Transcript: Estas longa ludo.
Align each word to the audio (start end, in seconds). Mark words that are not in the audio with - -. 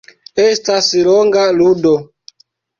Estas 0.43 0.87
longa 1.09 1.45
ludo. 1.61 1.95